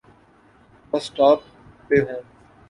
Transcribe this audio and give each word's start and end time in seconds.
بس 0.89 1.03
سٹاپ 1.07 1.39
پہ 1.87 1.95
ہوں۔ 2.05 2.21